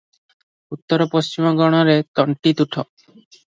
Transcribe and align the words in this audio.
ଉତ୍ତର 0.75 1.07
ପଶ୍ଚିମ 1.11 1.53
କୋଣରେ 1.61 1.97
ତନ୍ତୀତୁଠ। 2.21 2.85